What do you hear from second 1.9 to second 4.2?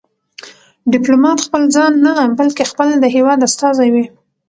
نه، بلکې خپل د هېواد استازی وي.